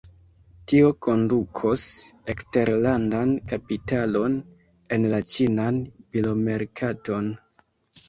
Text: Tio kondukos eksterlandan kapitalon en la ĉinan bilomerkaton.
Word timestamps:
Tio 0.71 0.87
kondukos 1.07 1.83
eksterlandan 2.35 3.37
kapitalon 3.53 4.41
en 4.99 5.09
la 5.15 5.23
ĉinan 5.37 5.81
bilomerkaton. 5.97 7.35